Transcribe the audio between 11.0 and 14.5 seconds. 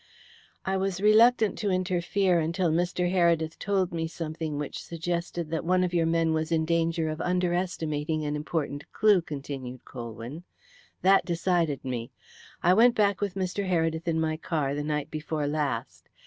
"That decided me. I went back with Mr. Heredith in my